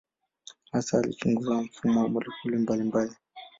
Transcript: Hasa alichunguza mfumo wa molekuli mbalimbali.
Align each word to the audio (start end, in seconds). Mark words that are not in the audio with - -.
Hasa 0.71 0.97
alichunguza 0.99 1.55
mfumo 1.55 2.01
wa 2.03 2.09
molekuli 2.09 2.57
mbalimbali. 2.57 3.15